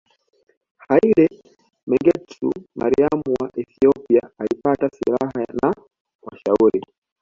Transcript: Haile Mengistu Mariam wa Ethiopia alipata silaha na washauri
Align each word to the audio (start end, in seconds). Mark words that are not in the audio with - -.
Haile 0.87 1.27
Mengistu 1.89 2.49
Mariam 2.79 3.21
wa 3.39 3.49
Ethiopia 3.57 4.29
alipata 4.37 4.89
silaha 4.89 5.45
na 5.61 5.75
washauri 6.21 6.81